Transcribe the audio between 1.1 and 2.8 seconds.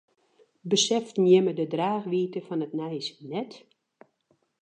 jimme de draachwiidte fan it